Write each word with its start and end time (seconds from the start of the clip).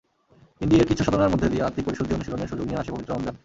ইন্দ্রিয়ের 0.63 0.87
কৃচ্ছ্রসাধনার 0.87 1.31
মধ্য 1.33 1.43
দিয়ে 1.53 1.65
আত্মিক 1.67 1.85
পরিশুদ্ধি 1.87 2.13
অনুশীলনের 2.17 2.49
সুযোগ 2.51 2.65
নিয়ে 2.67 2.81
আসে 2.81 2.93
পবিত্র 2.93 3.09
রমজান। 3.13 3.35